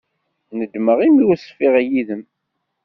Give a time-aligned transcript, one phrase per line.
[0.59, 2.23] Nedmeɣ imi ur ṣfiɣ yid-m.